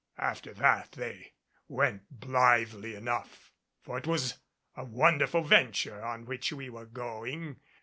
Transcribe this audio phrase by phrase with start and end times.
[0.17, 1.33] After that, they
[1.67, 3.51] went blithely enough.
[3.83, 4.39] For it was
[4.75, 7.57] a wonderful venture on which we were going.